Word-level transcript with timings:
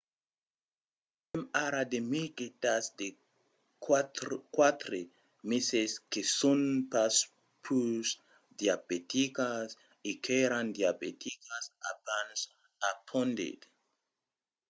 "avèm 1.27 1.45
ara 1.65 1.81
de 1.91 1.99
mirguetas 2.11 2.85
de 2.99 3.07
4 4.55 5.01
meses 5.51 5.89
que 6.11 6.21
son 6.39 6.61
pas 6.91 7.15
pus 7.63 8.07
diabeticas 8.59 9.67
e 10.09 10.11
qu’èran 10.23 10.67
diabeticas 10.77 11.63
abans, 11.91 12.39
apondèt 12.91 13.59